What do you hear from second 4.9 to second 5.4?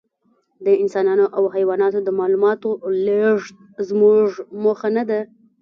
نهده.